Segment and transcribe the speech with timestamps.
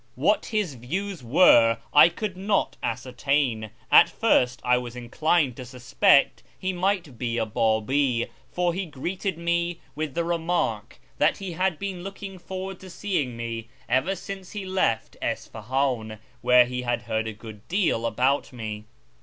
[0.15, 6.41] What his views were I could not ascertain; at first I was inclined to suspect
[6.57, 11.77] he might be a B;ibi', for he greeted me with the remark that he had
[11.77, 17.27] been looking forward to seeing me ever since he left Isfahan, where he had heard
[17.27, 18.85] a good deal about me.